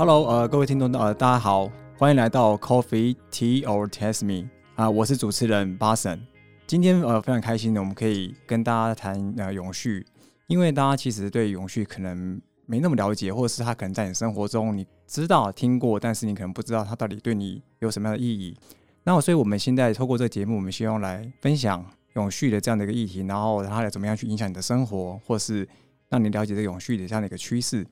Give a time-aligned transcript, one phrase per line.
[0.00, 6.18] Hello，呃，各位听众，呃，大家好，欢迎来到 Coffee Tea or Test Me 啊，我是主持人巴神。
[6.66, 10.06] 今天呃非常开心的，我们可以跟大家谈呃永续，
[10.46, 18.56] 因为大家其实对永续可能没那么了解，或者是他可能在你生活中你知道听过，但是你可能不知道它到底对你有什么样的意义。
[19.04, 25.68] 那所以我们现在透过这个节目，我们希望来分享永续的这样的一个议题，然后它来怎么样去影响你的生活，或是
[26.08, 27.86] 让你了解这永续的这样的一个趋势。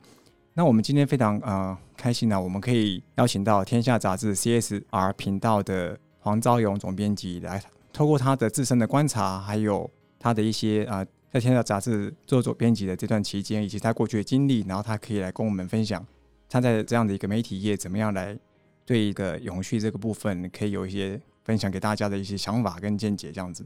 [0.59, 7.63] 那我们今天非常呃开心呢，我们可以邀请到《天下杂志》CSR 频道的黄昭勇总编辑来，
[7.93, 16.05] 透过他的自身的观察，还有他的一些啊在《天下杂志》做总编辑的这段期间，以及他过去的经历，然后他可以来跟我们分享
[16.49, 18.37] 他在这样的一个媒体业怎么样来
[18.85, 23.65] 对一个永续这个部分可以有一些分享给大家的一些想法跟见解，这样子。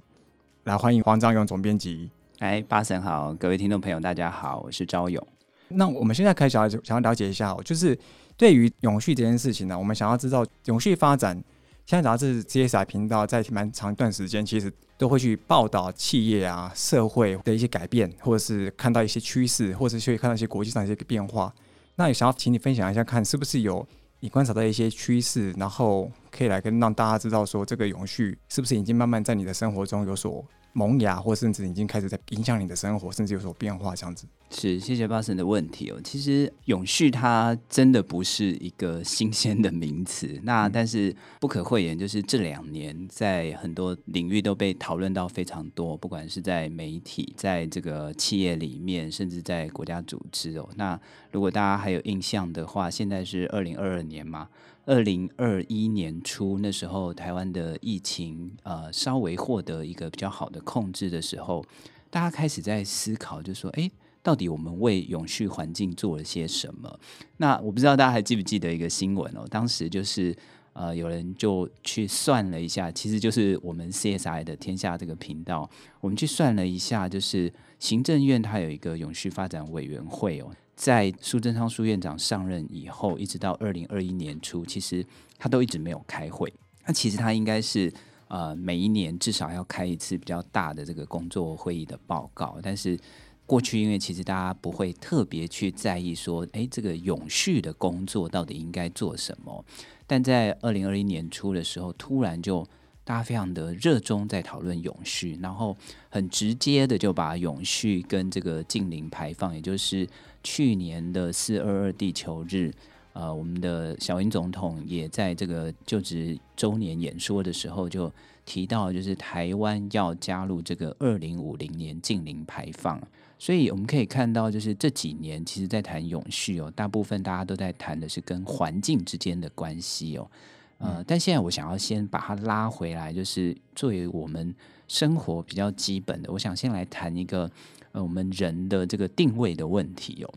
[0.64, 2.10] 来欢迎黄昭勇总编辑。
[2.40, 5.26] 哎，八神好，各位听众朋友大家好，我是昭勇。
[5.74, 7.98] 那我们现在开始想要想要了解一下哦，就是
[8.36, 11.42] 对于永续这件事情呢，我们想要知道永续发展。
[11.84, 21.52] 现在杂志 CSR 频道在蛮长一段时间，其实都会去报道企业啊、社会的一些改变，或者是看到一些趋势，或者是去看到一些国际上一些变化。
[21.96, 23.84] 那也想要请你分享一下，看是不是有
[24.20, 30.44] 你观察到一些趋势，然后可以来跟让大家知道说，这个永续是不是已经慢慢在你的生活中有所。
[30.72, 34.26] 萌芽，或甚至已经开始在影响你的生活，甚至有所变化，这样子。
[34.54, 35.98] 是，谢谢巴神的问题哦。
[36.04, 50.68] 其实永续它真的不是一个新鲜的名词， 那但是不可讳言，就是这两年在很多领域都被讨论到非常多，不管是在媒体，在这个企业里面，甚至在国家组织哦。
[50.76, 54.48] 那如果大家还有印象的话，现在是二零二二年嘛。
[54.84, 61.64] 二零二一年初，那时候台湾的疫情呃稍微获得一个比较好的控制的时候，
[62.10, 63.88] 大家开始在思考，就说：哎，
[64.22, 66.98] 到底我们为永续环境做了些什么？
[67.36, 69.46] 那我不知道大家还记不记得一个新闻哦？
[69.48, 70.36] 当时就是
[70.72, 75.68] 呃有人就去算了一下，其实就是我们 CSI 的天下这个频道，
[76.00, 80.50] 我们去算了一下，就是行政院它有一个永续发展委员会哦。
[80.74, 85.04] 在苏贞昌苏院长上任以后，一直到二零二一年初，其实
[85.38, 86.52] 他都一直没有开会。
[86.86, 87.92] 那其实他应该是
[88.26, 92.58] 呃每一年至少要开一次比较大的这个工作会议的报告。
[92.62, 92.98] 但是
[93.46, 99.64] 过去因为其实大家不会特别去在意说，哎，这个永续的工作到底应该做什么。
[100.12, 102.62] 但在二零二一年初的时候，突然就
[103.02, 105.74] 大家非常的热衷在讨论永续，然后
[106.10, 110.06] 很直接的就把永续跟这个近零排放，也就是
[110.44, 112.70] 去年的四二二地球日，
[113.14, 118.12] 呃，我们的小英总统也在这个就职周年演说的时候就
[118.44, 123.00] 提到，就是台湾要加入这个二零五零年近零排放。
[123.42, 130.30] 所以我们可以看到，就是这几年其实在谈永续哦，大部分大家都在谈的是跟环境之间的关系哦。
[130.78, 134.54] 呃，但现在我想要先把它拉回来，就是作为我们
[134.86, 137.50] 生活比较基本的，我想先来谈一个。
[137.90, 140.34] 呃，我们人的这个定位的问题哦。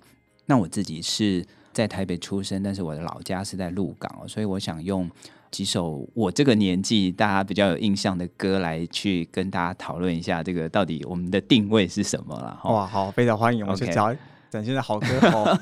[0.47, 5.09] 那我自己是在台北出生，但是我的老家是在鹿港哦，所以我想用
[5.51, 12.59] 几首我这个年纪大家比较有印象的歌来去跟大家讨论一下，这个到底我们的定位是什么了。
[12.65, 14.13] 哇，好，非常欢迎，我去找。
[14.47, 15.59] 展现的好歌 哦，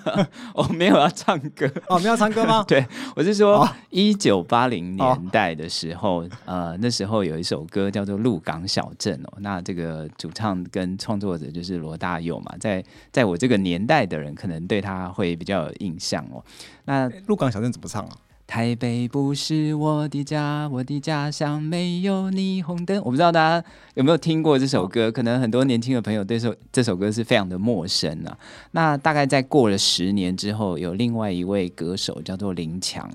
[0.53, 2.63] 我没有要唱歌 哦，没有唱歌吗？
[2.67, 2.85] 对，
[3.15, 16.43] 我是说一九八零年代的时候，呃，那时候有一首歌叫做《鹿港小镇》哦，那这个主唱跟创作者就是罗大佑嘛，在在我这个年代的人可能对他会比较有印象哦。
[16.85, 18.11] 那《鹿港小镇》怎么唱啊？
[18.53, 22.95] 台北不是我的家，我的家乡没有霓虹灯。
[23.03, 28.37] 我不知道大家有没有听过这首歌，可能很多年轻的朋友对这这首歌是非常的陌生啊。
[28.69, 33.09] 那大概在过了十年之后，有另外一位歌手叫做林强，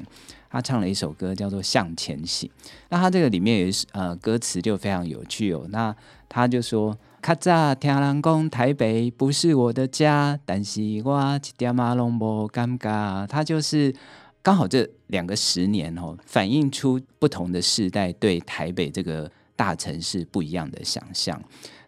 [0.50, 2.50] 他唱了一首歌叫做《向前行》。
[2.88, 5.64] 那他这个里面也是呃歌词就非常有趣哦。
[5.68, 5.94] 那
[6.28, 13.94] 他就说：“卡扎听人讲台北不是我的家，但是我一点马拢无尴尬。”他就是。
[14.42, 21.38] 刚好这两个十年哦，反映出不同的世代对台北这个大城市不一样的想象。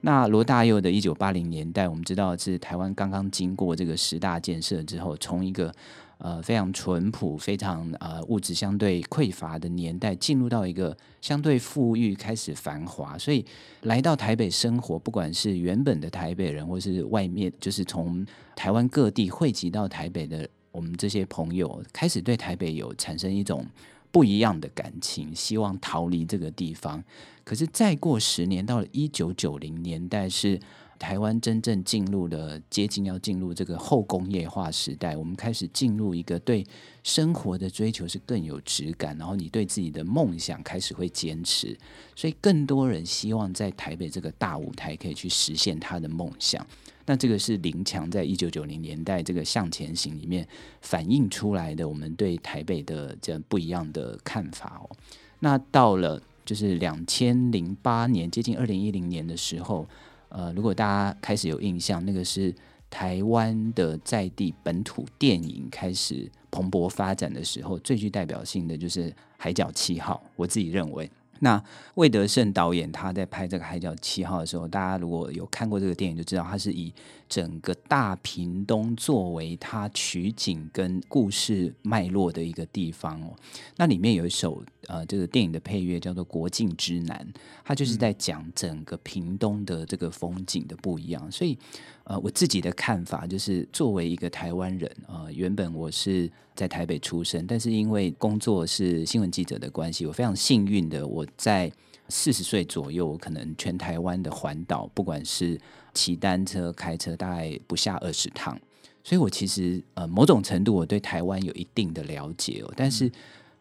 [0.03, 5.73] 那罗大佑的一九八零年代，我们知道是台湾刚刚经过这个十大建设之后，从一个
[6.19, 13.17] 呃非常淳朴、非常呃物质相对匮乏的年代，进入到一个相对富裕、开始繁华。
[13.17, 13.45] 所以
[13.83, 18.27] 来到台北生活，不管是原本的台北人，或是外面就是从
[18.57, 20.47] 台湾各地汇集到台北的。
[20.73, 23.67] 我们这些朋友开始对台北有产生一种
[24.13, 27.03] 不一样的感情，希望逃离这个地方。
[27.45, 30.61] 可是再过十年，到了一九九零年代，是
[30.99, 36.65] 台湾真正进入了接近要进入这个后工业化时代，我们开始进入一个对
[37.03, 41.77] 生活的追求是更有质感，然后你对自己的梦想开始会坚持，
[42.15, 46.65] 所以更多人希望在台北这个大舞台可以去实现他的梦想。
[47.07, 50.47] 那这个是林强在一九九零年代这个向前行里面
[50.81, 54.97] 反映出来的，我们对台北的这样不一样的看法哦。
[55.41, 59.87] 那到了就是两千零八年，接近二零一零年的时候，
[60.29, 62.55] 呃，如果大家开始有印象，那个是
[62.89, 71.11] 台湾的在地本土电影开始蓬勃发展的时候，最具代表性的就是《海角七号》，我自己认为。
[71.41, 71.63] 那
[71.95, 76.93] 魏德胜导演他在拍这个《海角七号》的时候，大家如果有看过这个电影，就知道他是以
[77.29, 83.35] 整个大屏东作为他取景跟故事脉络的一个地方哦。
[83.77, 87.27] 那里面有一首呃，这个电影的配乐叫做《国境之南》，
[87.65, 91.31] 它就是在讲整个屏东的这个风景的不一样。
[91.31, 91.57] 所以
[92.05, 96.31] 呃，我自己的看法就是，作为一个台湾人呃，原本我是。
[96.57, 101.73] 在台北出生，但是因为工作是新闻记者的关系，我非常幸运的，我在
[102.11, 105.59] 四十岁左右，可能全台湾的环岛，不管是
[105.95, 108.61] 骑单车、开车，大概不下二十趟。
[109.03, 112.71] 所以我其实呃，某种程度我对台湾有一定的了解哦。
[112.77, 113.11] 但是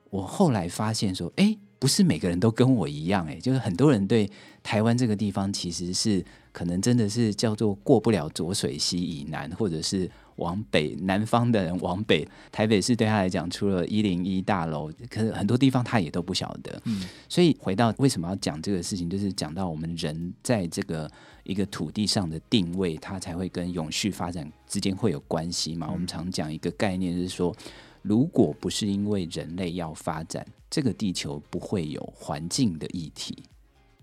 [0.10, 4.30] 我后来发现说，哎，不是每个人都跟我一样，哎，就是很多人对
[4.64, 10.10] 台湾这个地方其实是可能真的是叫做过不了浊水溪以南，或者是。
[10.40, 16.82] 往北，南方的人往北，台北市对他来讲，除了一零一大楼，可是很多地方他也都不晓得。
[16.86, 21.12] 嗯，所以回到为什么要讲这个事情，就是讲到我们人在这个
[21.44, 25.90] 一个土地上的定位，它才会跟永续发展之间会有关系嘛。
[25.92, 27.54] 我们常讲一个概念，就是说，
[28.02, 33.44] 如果不是因为人类要发展，这个地球不会有环境的议题。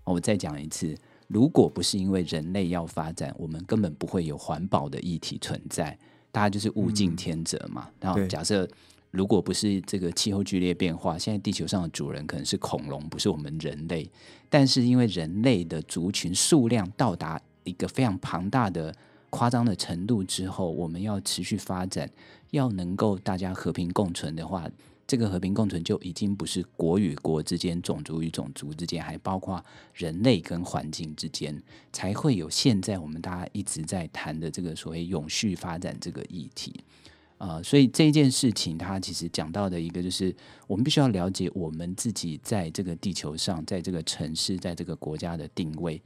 [0.03, 0.95] 我再讲一次，
[1.27, 5.97] 如果不是因为人类要发展，我们根本不会有环保的议题存在。
[6.31, 7.89] 大家就是物竞天择嘛。
[7.99, 8.67] 然后假设
[9.11, 14.09] 如果不是这个气候剧烈变化，现在地球上的主人可能是恐龙，不是我们人类。
[14.49, 18.93] 但是因为人类的族群数量到达一个非常庞大的、
[19.29, 22.09] 夸张的程度之后，我们要持续发展，
[22.51, 24.69] 要能够大家和平共存的话。
[25.05, 29.63] 这个和平共存就已经不是国与国之间、种族与种族之间，还包括
[29.93, 31.63] 人类跟环境之间，
[31.93, 36.83] 才会有现在我们大家一直在谈的这个所谓永续发展这个议题。
[37.37, 40.35] 啊，所以这件事情，它其实讲到的一个就是，
[40.67, 46.01] 我们必须要了解我们自己在这个地球上、在这个城市、在这个国家的定位。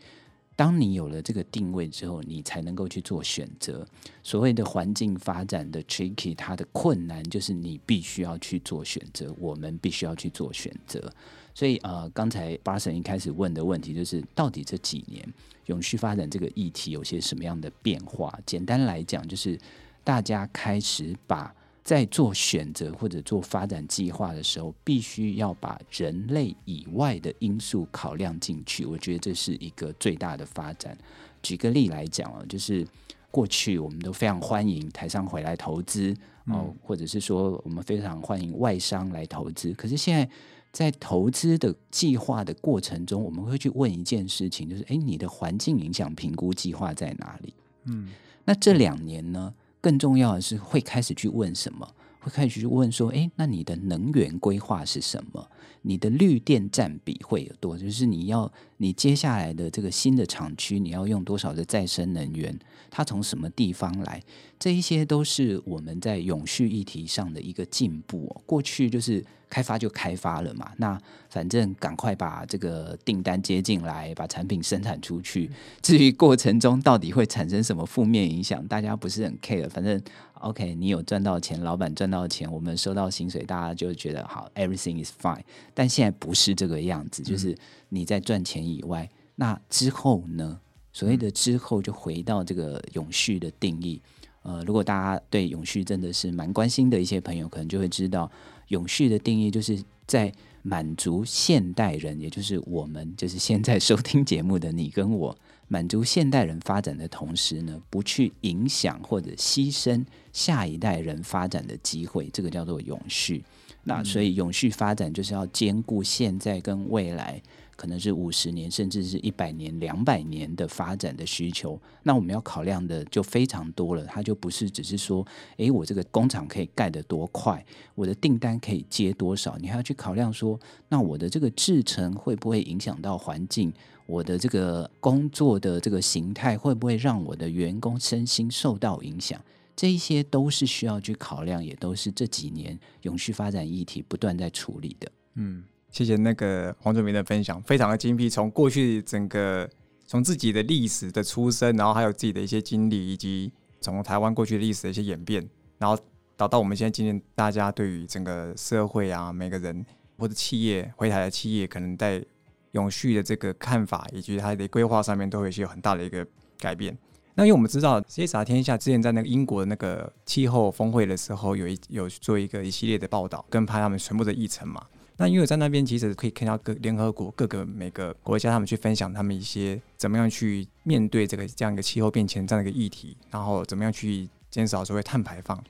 [0.55, 3.85] 当你有了这个定位之后，你才能够去做选择。
[4.21, 11.11] 所谓的环境发展的 tricky，它的困难就是你必须要去做选择，我们必须要去做选择。
[11.55, 15.27] 所以，呃，刚才巴神一开始问的问题就是，到底这几年
[15.65, 18.31] 永续发展这个议题有些什么样的变化？
[18.45, 19.59] 简单来讲，就是
[20.03, 21.53] 大家开始把。
[21.91, 28.85] 在做选择或者做发展计划的时候，必须要把人类以外的因素考量进去。
[28.85, 30.97] 我觉得这是一个最大的发展。
[31.43, 32.87] 举个例来讲啊，就是
[33.29, 36.15] 过去我们都非常欢迎台商回来投资
[36.45, 39.73] 哦，或者是说我们非常欢迎外商来投资。
[39.73, 40.29] 可是现在
[40.71, 47.53] 在投资的计划的过程中，我们会去问一件事情，就是哎，你的环境影响评估计划在哪里？
[47.83, 48.07] 嗯，
[48.45, 49.53] 那这两年呢？
[49.81, 51.87] 更重要的是，会开始去问什么？
[52.19, 55.49] 会开始去问说：“哎，那你的能源规划是什么？
[55.81, 57.75] 你的绿电占比会有多？
[57.75, 62.57] 就是你要你接下来的这个新的厂区，你要用多少的再生能源？
[62.89, 64.19] 它从什么地方来？
[64.57, 68.41] 这一些都是我们在永续议题上的一个进步。
[68.47, 69.23] 过去就是。
[69.51, 70.97] 开发就开发了嘛，那
[71.29, 75.51] 反正赶快把这个订单接进来，把产品生产出去。
[75.81, 79.69] 至于过程中到底会产生什么负面影响，大家不是很 care。
[79.69, 80.01] 反正
[80.35, 85.41] OK，你有赚到钱，老板赚到钱，我们收到薪水，大家就觉得好，everything is fine。
[85.73, 87.53] 但现在不是这个样子，就是
[87.89, 90.59] 你在赚钱以外，那之后呢？
[90.93, 94.01] 所谓的之后，就回到这个永续的定义。
[94.43, 98.29] 呃，如果大家对永续真的是蛮关心的一些朋友，可能就会知道。
[98.67, 105.37] 永续的定义，就是在满足现代人，也就是我们，就是现在收听节目的你跟我，
[105.67, 113.43] 满足现代人发展的同时呢，不去影响或者牺牲下一代人发展的机会，这个叫做永续。
[113.83, 117.41] 那所以永续发展就是要兼顾现在跟未来。
[117.81, 121.81] 可能是五十年，甚至是一百年、两百年的发展的需求。
[122.03, 125.25] 那我们要考量的就非常多了，它就不是只是说，
[125.57, 130.59] 诶，我这个工厂可以盖得多快，我的订单可以接多少，你还要去考量说，
[130.89, 133.73] 那我的这个制程会不会影响到环境？
[134.05, 139.41] 我的这个工作的这个形态会不会让我的员工身心受到影响？
[139.75, 145.11] 这一些都是需要去考量，也都是这几年永续发展议题不断在处理的。
[145.33, 145.63] 嗯。
[145.91, 148.29] 谢谢那个黄祖明的分享，非常的精辟。
[148.29, 149.69] 从过去整个
[150.07, 156.01] 从自己的历史的出生，然后还有自己的一些经历，以及从台湾过去的历史的一些演变，然后
[156.37, 159.85] 导到我们现在今天大家对于整个社会啊，每个人
[160.17, 162.23] 或者企业回台的企业，可能在
[162.71, 166.25] 永续的这个看法以及它的规划上面，都会有些很大的一个
[166.57, 166.97] 改变。
[167.35, 174.85] 那因为我们知道 CSR 天下之前在那个英国的那个气候峰会的时候，有一有做一个一系列的报道，跟拍他们全部的议程嘛。
[175.21, 185.63] 那因为在那边其实可以看到各联合国各个每个国家他们去分享他们一些怎么样去面对这个这样一个气候变迁这样的一个议题，然后怎么样去减少所谓碳排放。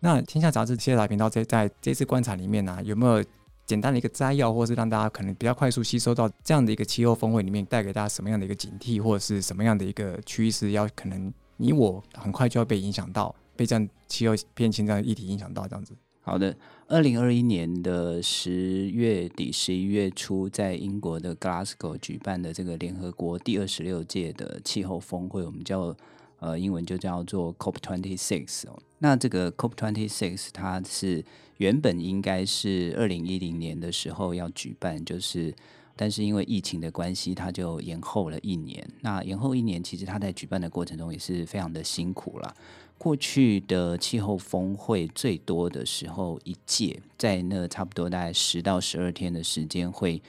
[0.00, 3.24] 那天下杂志谢达频道在在这次观察里面呢，有没有
[3.64, 15.94] 简单的一个摘要，或是让大家可能比较快速吸收到这样的一个气候峰会里面带给大家什么样的一个警惕，或者是什么样的一个趋势，要可能你我很快就要被影响到，被这样气候变迁这样的议题影响到这样子。
[16.30, 16.56] 好的，
[16.86, 25.92] 二零二一年的十月底、十一月初，在英国的 Glasgow 举办的这个联合国第二十六届的气候峰会，我们叫
[26.38, 28.80] 呃英文就叫做 COP twenty six 哦。
[29.00, 31.24] 那这个 COP twenty six 它是
[31.56, 35.52] 原本应该是二零一零年的时候要举办，就是
[35.96, 38.88] 但是因为疫情的关系，它就延后了一年。
[39.00, 42.54] 那延后一年，其实它在举办的过程中也是非常的辛苦了。
[43.02, 50.22] 过去的气候峰会最多的时候，一届在那差不多大概十到十二天的时间，会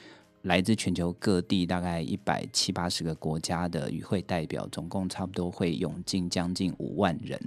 [0.44, 7.38] 来自全球各地大概一百七八十个国家的与会代表，总共差不多会涌进将近五万人。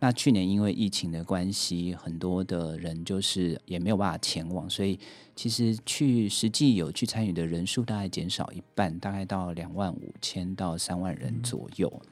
[0.00, 4.98] 那去年因为疫情的关系，很多的人就是也没有办法前往，所以
[5.36, 12.02] 其实去实际有去参与的人数大概减少一半，大概到两万五千到三万人左右。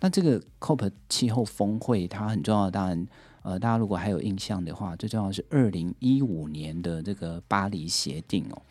[0.00, 3.06] 那这个 COP 气候峰会它很重要，当然，
[3.42, 8.62] 呃，大家如果还有印象的话，最重要是二零一五年的这个巴黎协定哦。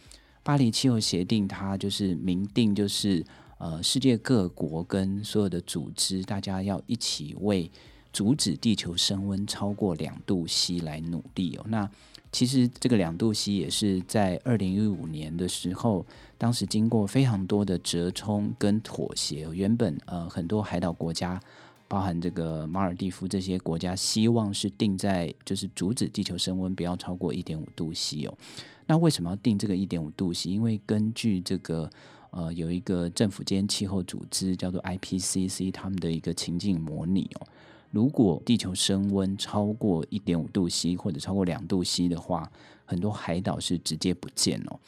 [0.41, 3.25] 巴黎气候协定它就是明定，就是
[3.57, 7.69] 呃，世界各国跟所有的组织，大家要一起为
[8.13, 11.65] 阻止地球升温超过两度 C 来努力哦。
[11.67, 11.89] 那
[12.31, 16.05] 其实这个两度 C 也是在二零一五年的时候。
[16.37, 21.39] 当时经过非常多的折冲跟妥协，原本呃很多海岛国家，
[21.87, 28.37] 包含这个马尔蒂夫这些国家，希望是定在就是阻止地球升温不要超过一点五度 C 哦。
[28.85, 30.51] 那为什么要定这个一点五度 C？
[30.51, 31.89] 因为根据这个
[32.29, 37.47] 呃有一个政府间气候组织叫做 IPCC 他们的一个情境模拟哦，
[37.89, 42.49] 如果地球升温超过一点五度 C 或者超过两度 C 的话，
[42.85, 44.79] 很多海岛是直接不见哦。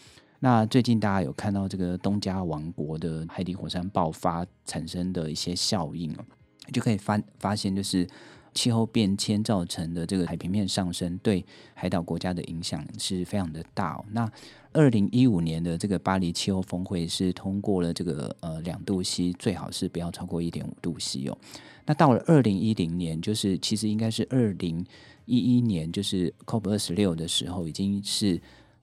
[0.42, 6.24] 那最近大家有看到这个东加王国的海底火山爆发产生的一些效应哦，
[6.72, 8.08] 就可以发发现，就是
[8.54, 13.96] 气候变迁造成的这个海平面上升，对海岛国家的影响是非常的大。
[13.96, 14.32] 哦那
[14.72, 21.38] 二零一五年的这个巴黎气候峰会是通过了这个呃两度 C，最好是不要超过一点五度 C 哦。
[21.86, 24.86] 那到了二零一零年，就是其实应该是二零
[25.26, 28.40] 一一年，就是 COP 二十六的时候，已经是。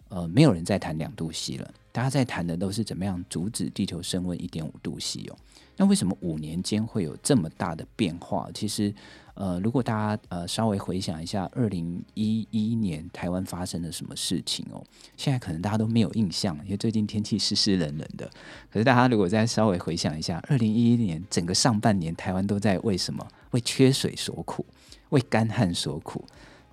[0.09, 5.37] 呃，没有人在谈两度 C 了，大家在谈的都是怎么样阻止地球升温一点五度 C 哦。
[5.77, 8.49] 那为什么五年间会有这么大的变化？
[8.55, 8.95] 其实，
[9.35, 14.83] 呃，如果大家呃稍微回想一下，二零一一年台湾发生了什么事情哦，
[15.17, 18.31] 现在可能大家都没有印象，因为最近天气湿湿冷冷的。
[18.71, 23.27] 可是大家如果再稍微回想一下，二零一一年整个上半年台湾都在为什么？
[23.51, 24.65] 为缺水所苦，
[25.11, 26.25] 为干旱所苦。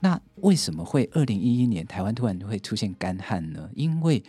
[0.04, 3.70] 那为什么会二零一一年台湾突然会出现干旱呢？
[3.74, 4.22] 因为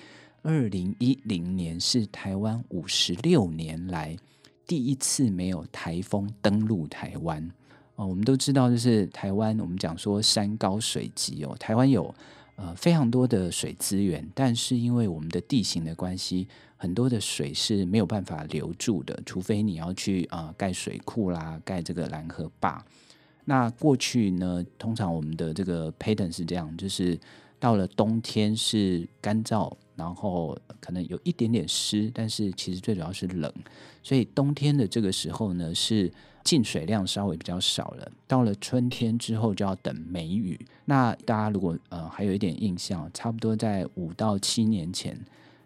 [0.42, 4.16] 二零一零年是台湾五十六年来
[4.68, 7.50] 第一次没有台风登陆台湾
[7.96, 8.06] 哦。
[8.06, 12.14] 我们都知道，就是台湾，我们讲说山高水急哦，台湾有
[12.54, 22.84] 呃非常多的水资源，但是因为我们的地形的关系，很多的水是没有办法留住的，除非你要去啊盖水库啦，盖这个蓝河坝。
[23.44, 27.18] 那过去呢，通常我们的这个 pattern 是这样，就是
[27.58, 33.52] 到了冬天是干燥，然后可能有一点点湿，但是其实最主要是冷，
[34.02, 36.10] 所以冬天的这个时候呢，是
[36.42, 38.10] 进水量稍微比较少了。
[38.26, 40.58] 到了春天之后就要等梅雨。
[40.84, 45.18] 那大家如果呃还有一点印象，差不多在五到七年前，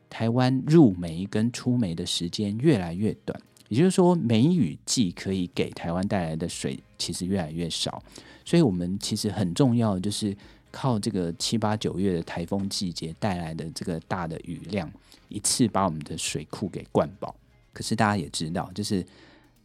[0.09, 8.03] 台湾入梅跟出梅的时间越来越短，也就是说梅雨季可以给台湾带来的水其实越来越少，
[8.45, 10.37] 所以我们其实很重要就是
[10.71, 14.91] 靠这个七八九月的台风季节带来的这个大的雨量，
[15.29, 17.35] 一次把我们的水库给灌饱。
[17.73, 19.05] 可是大家也知道，就是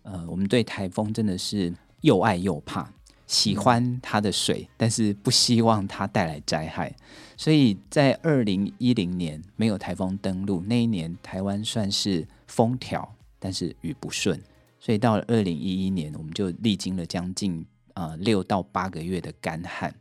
[0.03, 2.91] 呃，我们对台风真的是又爱又怕。
[3.25, 6.93] 喜欢它的水，但是不希望它带来灾害，
[7.35, 14.39] 所以在二零一零年没有台风登陆那一年，台湾算是风调，但是雨不顺，
[14.79, 19.93] 所以到了二零一一年，我们就历经了将近呃六到八个月的干旱。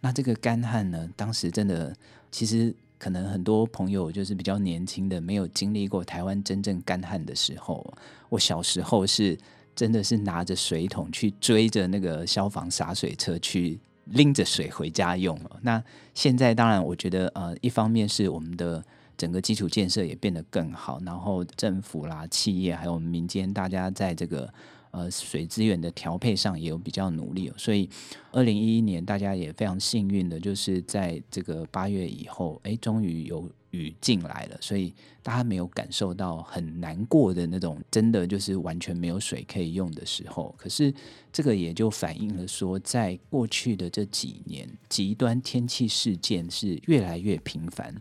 [0.00, 1.94] 那这个干旱呢，当时真的
[2.32, 7.94] 其实可能很多朋友就是比较年轻的，没有经历过台湾真正干旱的时候。
[8.30, 9.36] 我小时候是。
[9.76, 15.60] 真的是拿着水桶去追着那个消防洒水车去拎着水回家用了。
[15.60, 15.84] 那
[16.14, 18.82] 现在当然，我觉得呃，一方面是我们的
[19.16, 24.52] 整个基础建设也变得更好，然后政府啦、企业还有民间，大家在这个
[24.90, 27.52] 呃水资源的调配上也有比较努力。
[27.56, 27.88] 所以
[28.32, 33.48] 二零一一年大家也非常幸运的，就是在这个八月以后，哎，终于有。
[33.72, 40.54] 雨进来了，所以大家没有感受到很难过的那种，真的就是完全没有水可以用的时候。
[40.56, 40.94] 可是
[41.30, 47.94] 这个也就反映了说，在过去的这几年，极端天气事件是越来越频繁。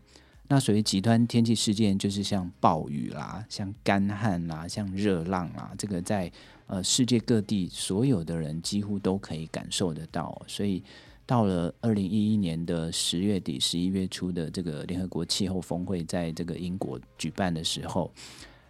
[0.48, 6.32] 那所谓极端天气事件，就是像暴雨啦、像干旱啦、像热浪啦，这个在
[6.68, 10.84] 呃世界各地所有的人几乎都可以感受得到，所以。
[11.28, 18.12] 到了二零一一年的十月底、十一月初的这个联合国气候峰会，在这个英国举办的时候，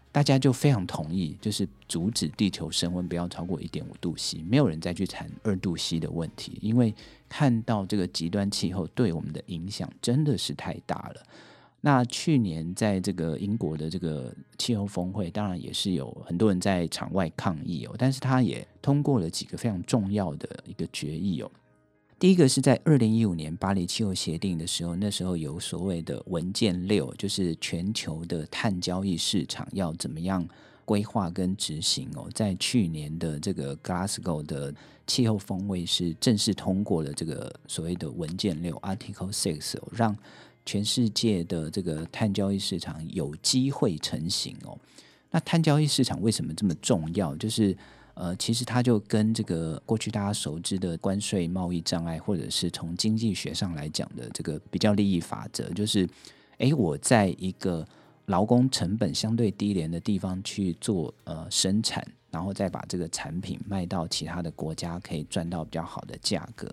[0.10, 6.96] 大家就非常同意，就是阻止地球升温不要超过一点五度 C，没有人再去谈二度 C 的问题，因为
[7.28, 11.24] 看到这个极端气候对我们的影响真的是太大了。
[11.86, 21.52] 那去年在这个英国的这个气候峰会，当然也是有很多人在场外抗议哦，但是他也通过了几个非常重要的一个决议哦。
[22.18, 30.44] 第一个是在二零一五年巴黎气候协定的时候，那时候有所谓的文件六，就是全球的碳交易市场要怎么样
[30.86, 32.28] 规划跟执行哦。
[32.34, 34.74] 在去年的这个 Glasgow 的
[35.06, 40.18] 气候峰会是正式通过了这个所谓的文件六 Article Six，让
[40.66, 44.78] 全世界的这个碳交易市场有机会成型哦。
[45.32, 47.36] 那碳交易市场为什么这么重要？
[47.36, 47.76] 就是
[48.14, 56.08] 呃，其实它就跟这个过去大家熟知的关税贸易障碍，或者是从经济学上来讲的这个比较利益法则，就是，
[56.60, 57.86] 诶，我在一个
[58.28, 66.70] 劳工成本相对低廉的地方去做呃生产，然后再把这个产品卖到其他的国家，可以赚到比较好的价格。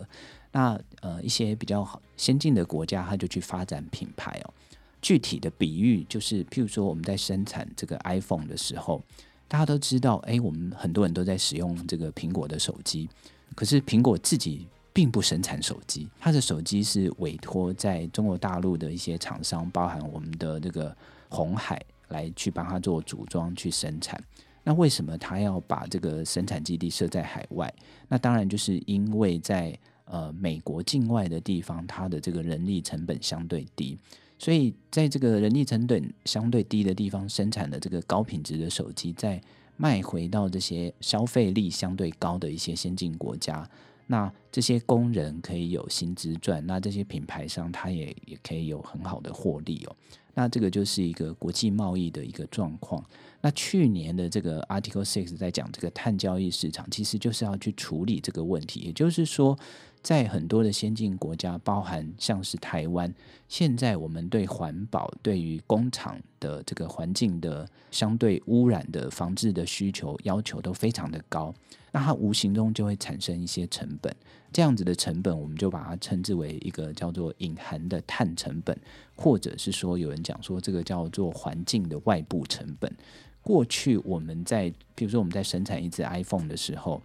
[0.51, 4.53] 那呃一些比较好先进的国家，它就去发展品牌哦。
[5.01, 9.01] 具体的比喻就是，譬如说我们在生产这个 iPhone 的时候。
[9.49, 13.07] 大家都知道，哎，我们很多人都在使用这个苹果的手机，
[13.55, 20.97] 可是苹果自己并不生产手机，它的手机是委托在中国大陆的一些厂商，包含我们的这个
[21.29, 24.19] 红海来去帮他做组装去生产。
[24.65, 27.73] 那为什么他要把这个生产基地设在海外？
[28.09, 33.99] 那当然就是因为在呃美国境外的地方，它的这个人力成本相对低。
[34.39, 39.41] 所以，在这个人力成本相对低的地方生产的这个高品质的手机，再
[39.77, 43.69] 卖回到这些消费力相对高的一些先进国家，
[44.09, 49.95] 那这些工人可以有薪资赚，那这些品牌商他也也可以有很好的获利哦。
[50.35, 53.05] 那这个就是一个国际贸易的一个状况。
[53.41, 59.59] 那去年的这个 Article Six 在讲这个碳交易市场，其实就是要去处理这个问题，也就是说。
[60.03, 63.15] 在很多的先进国家，包含像是台湾，
[63.47, 71.55] 现在我们对环保、对于工厂的这个环境的相对污染的防治的需求要求都非常的高，
[71.93, 74.13] 那它无形中就会产生一些成本，
[74.53, 78.77] 这样子的成本，我们就把它称之为一个叫做隐含的碳成本，
[79.15, 82.93] 或者是说有人讲说这个叫做环境的外部成本。
[83.41, 87.01] 过去我们在，比如说我们在生产一只 iPhone 的时候。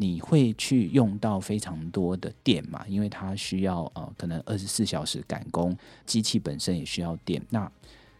[0.00, 2.82] 你会去用到非常多的电嘛？
[2.88, 7.42] 因为它需要呃，可能二十四小时赶工，机器本身也需要电。
[7.50, 7.70] 那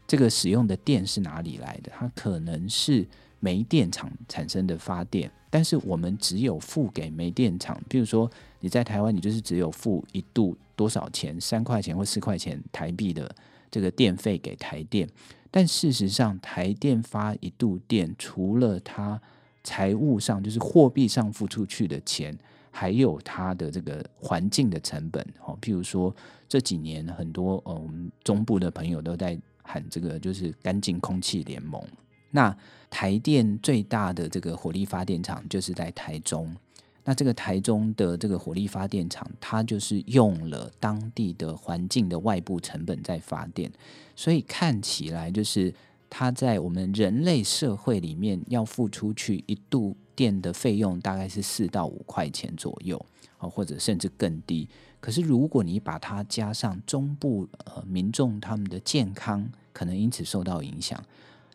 [0.07, 1.91] 这个使用的电是哪里来的？
[1.97, 3.07] 它可能是
[3.39, 7.81] 煤电厂产生的发电，但是我们只有付给煤电厂。
[7.89, 13.35] 比如说你在台湾，你就是只有付一度多少钱，三块钱或四块钱台币的
[13.71, 15.09] 这个电费给台电。
[15.51, 19.19] 但事实上，台电发一度电，除了它
[19.63, 22.37] 财务上就是货币上付出去的钱，
[22.71, 25.25] 还有它的这个环境的成本。
[25.45, 26.15] 哦，譬如说
[26.49, 31.83] 这几年很多呃，我们中部的朋友都在喊这个就是干净空气联盟。
[32.31, 32.57] 那
[32.89, 36.55] 台电最大的这个火力发电厂就是在台中。
[37.03, 43.73] 那这个台中的这个火力发电厂，它就是用了当地的环境的外部成本在发电，
[44.15, 45.75] 所以看起来就是
[46.11, 53.03] 它在我们人类社会里面要付出去一度电的费用大概是四到五块钱左右，
[53.39, 54.69] 啊，或者甚至更低。
[55.01, 61.03] 可是如果你把它加上中部呃民众他们的健康可能因此受到影响。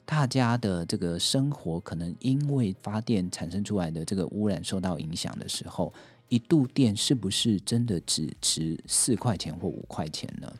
[0.08, 5.92] 大家的这个生活可能因为发电产生出来的这个污染受到影响的时候，
[6.30, 10.54] 一度电是不是真的只值四块钱或五块钱呢？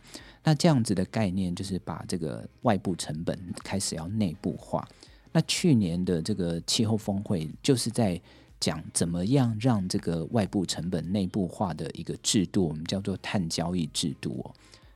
[0.46, 4.88] 那这样子的概念就是把这个外部成本开始要内部化。
[5.34, 8.22] 那去年的这个气候峰会就是在
[8.60, 14.54] 讲怎么样让这个外部成本内部化的一个制度，我们叫做碳交易制度哦。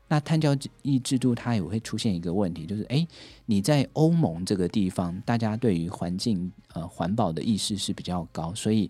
[0.08, 3.08] 那碳交易制度它也会出现一个问题，就是诶，
[3.46, 8.90] 你在欧盟这个地方，大家对于环境呃环保的意识是比较高，所以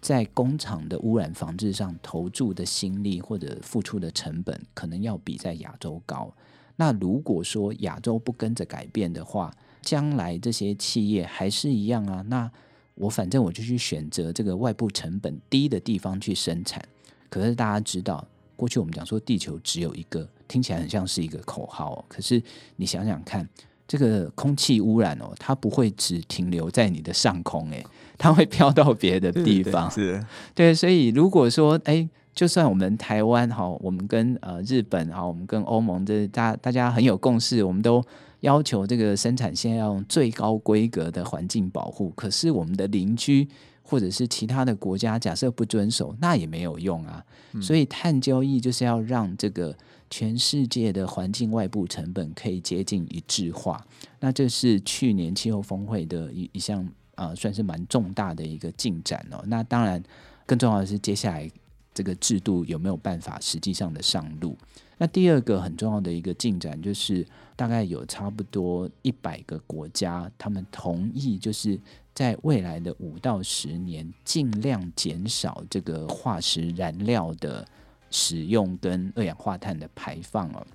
[0.00, 6.32] 在工厂的污染防治上投注的心力或者付出的成本，可能要比在亚洲高。
[6.76, 12.22] 那如果说亚洲不跟着改变的话，将来这些企业还是一样啊。
[12.28, 12.50] 那
[12.94, 16.82] 我反正我就去选择这个外部成本低的地方去生产。
[17.28, 20.28] 可是大家知道，过去我们讲说地球只有一个。
[20.48, 22.42] 听起来很像是一个口号，可是
[22.76, 23.46] 你想想看，
[23.88, 27.84] 这个空气污染哦，它不会只停留在你的上空，诶，
[28.16, 29.90] 它会飘到别的地方。
[29.90, 30.24] 是，
[30.54, 38.04] 对，所以如果说，哎，就算我们台湾哈，我们跟呃日本哈，我们跟欧盟这大大家很有共识，我们都
[38.40, 43.48] 要求这个生产线要用最高规格的环境保护，可是我们的邻居。
[43.90, 47.24] 或者是其他的国家，假设不遵守，那也没有用啊。
[47.58, 49.74] 所以碳交易就是要让这个
[50.10, 53.86] 全世界的环境外部成本可以接近一致化。
[54.20, 59.42] 那这是去年气候峰会的一一项啊，算是蛮重大的一个进展哦。
[59.46, 60.02] 那当然，
[60.46, 61.50] 更重要的是接下来
[61.92, 64.56] 这个制度有没有办法实际上的上路？
[64.96, 71.78] 那第二个很重要的一个进展就是，大概有差不多一百个国家，他们同意就是。
[72.14, 77.64] 在未来的五到十年，尽量减少这个化石燃料的
[78.10, 80.66] 使用跟二氧化碳的排放哦。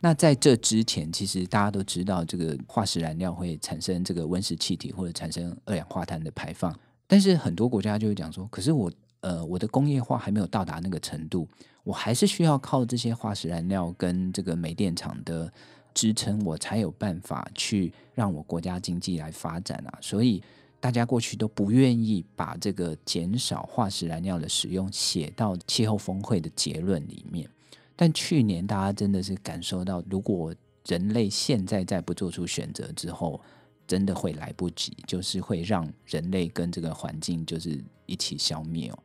[0.00, 6.74] 那在这之前，其实大家都知道，这个化石燃料会产生这个温室气体或者产生二氧化碳的排放。
[7.06, 11.46] 但是很多国家就会讲说，可是我呃我的工业化还没有到达那个程度，
[11.84, 15.52] 我还是需要靠这些化石燃料跟这个煤电厂的
[15.92, 19.98] 支撑，我才有办法去让我国家经济来发展啊。
[20.00, 20.42] 所以。
[20.80, 27.46] 大家过去都不愿意把这个减少化石燃料的使用写到气候峰会的结论里面，
[27.94, 30.54] 但去年大家真的是感受到，如果
[30.86, 33.38] 人类现在再不做出选择之后，
[33.86, 38.98] 真的会来不及，就是会让人类跟这个环境就是一起消灭哦。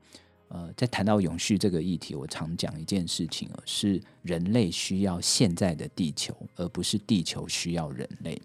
[0.47, 8.41] 呃，在谈到永续这个议题，我常讲一件事情哦，是人类需要现在的地球，而不是地球需要人类。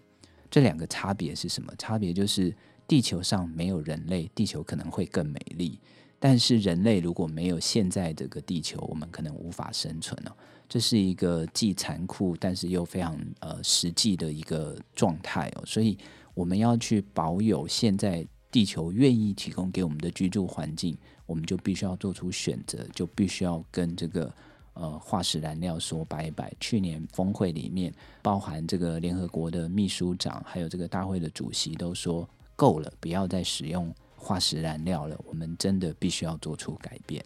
[0.49, 1.73] 这两个差别是什么？
[1.77, 2.53] 差别就是。
[2.91, 5.79] 地球上没有人类，地球可能会更美丽。
[6.19, 10.31] 但是人类如果没有现在这个地球，我们可能无法生存哦。
[10.67, 15.63] 这是一个既残酷，但是又非常呃实际的一个状态哦。
[15.65, 15.97] 所以
[16.33, 24.29] 我们要去保有现在地球愿意提供给我们的居住环境，我们就必须要做出选择，就必须要跟这个
[24.73, 26.51] 呃化石燃料说拜拜。
[26.59, 32.27] 去年峰会里面，包含这个联合国的秘书长，还有这个大会的主席都说。
[32.61, 35.19] 够了，不要再使用化石燃料了。
[35.25, 37.25] 我们真的必须要做出改变。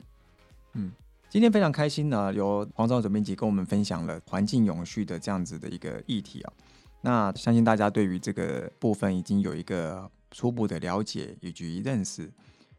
[0.76, 0.94] 嗯，
[1.30, 6.54] 今天非常开心呢，由黄总总编辑跟我们分享了环境永续的这样子的一个议题啊。
[7.02, 12.32] 那相信大家对于这个部分已经有一个初步的了解以及认识。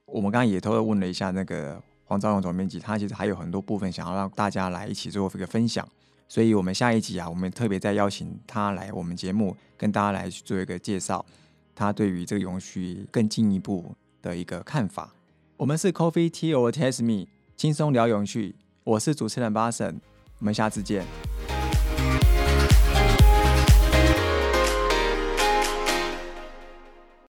[0.07, 5.87] 我们刚刚也偷偷问了一下那个黄兆勇总编辑，他其实还有很多部分想要让大家来一起做一个分享。
[6.27, 11.23] 所以我们下一集啊，我们特别再邀请他来我们节目，跟大家来去做一个介绍。
[11.77, 15.15] 他对于这个永续更进一步的一个看法。
[15.59, 18.57] 我们是 Coffee Tea or Test Me，轻松聊永续。
[18.83, 20.01] 我是主持人巴神，
[20.39, 21.05] 我们下次见。